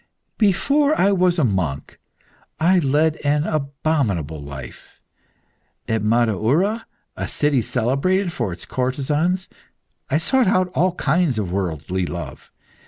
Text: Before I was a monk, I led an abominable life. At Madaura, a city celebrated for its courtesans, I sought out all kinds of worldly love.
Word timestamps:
Before 0.39 0.99
I 0.99 1.11
was 1.11 1.37
a 1.37 1.43
monk, 1.43 1.99
I 2.59 2.79
led 2.79 3.17
an 3.17 3.43
abominable 3.43 4.39
life. 4.41 4.99
At 5.87 6.01
Madaura, 6.01 6.87
a 7.15 7.27
city 7.27 7.61
celebrated 7.61 8.31
for 8.31 8.51
its 8.51 8.65
courtesans, 8.65 9.47
I 10.09 10.17
sought 10.17 10.47
out 10.47 10.69
all 10.73 10.95
kinds 10.95 11.37
of 11.37 11.51
worldly 11.51 12.07
love. 12.07 12.49